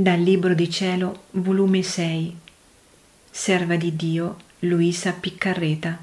[0.00, 2.36] Dal Libro di Cielo, volume 6,
[3.32, 5.98] Serva di Dio Luisa Piccarreta,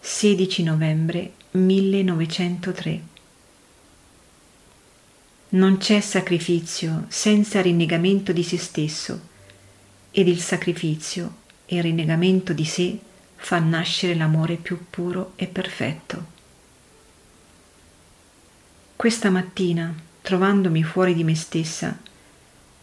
[0.00, 3.02] 16 novembre 1903.
[5.50, 9.20] Non c'è sacrificio senza rinnegamento di se stesso,
[10.10, 11.34] ed il sacrificio
[11.66, 12.98] e il rinnegamento di sé
[13.36, 16.24] fa nascere l'amore più puro e perfetto.
[18.96, 22.08] Questa mattina, trovandomi fuori di me stessa,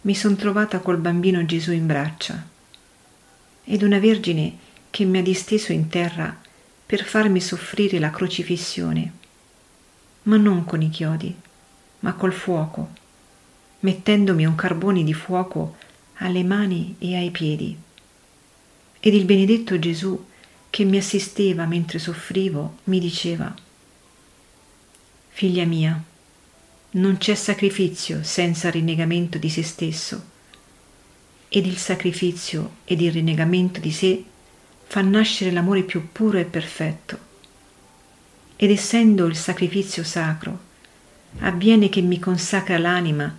[0.07, 2.47] mi son trovata col bambino Gesù in braccia
[3.65, 4.57] ed una Vergine
[4.89, 6.33] che mi ha disteso in terra
[6.85, 9.11] per farmi soffrire la crocifissione,
[10.23, 11.35] ma non con i chiodi,
[11.99, 12.89] ma col fuoco,
[13.81, 15.75] mettendomi un carbone di fuoco
[16.19, 17.77] alle mani e ai piedi.
[19.01, 20.25] Ed il benedetto Gesù
[20.69, 23.53] che mi assisteva mentre soffrivo mi diceva,
[25.27, 26.01] Figlia mia,
[26.91, 30.35] non c'è sacrificio senza rinnegamento di se stesso
[31.49, 34.23] ed il sacrificio ed il rinnegamento di sé
[34.85, 37.25] fa nascere l'amore più puro e perfetto.
[38.55, 40.65] Ed essendo il sacrificio sacro,
[41.39, 43.37] avviene che mi consacra l'anima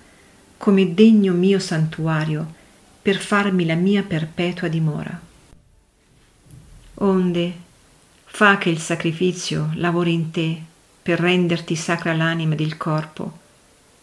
[0.57, 2.55] come degno mio santuario
[3.01, 5.21] per farmi la mia perpetua dimora.
[6.95, 7.53] Onde,
[8.25, 10.63] fa che il sacrificio lavori in te
[11.09, 13.33] per renderti sacra l'anima ed il corpo,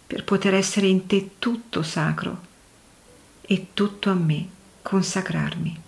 [0.08, 2.42] per poter essere in te tutto sacro
[3.42, 4.48] e tutto a me
[4.82, 5.82] consacrarmi.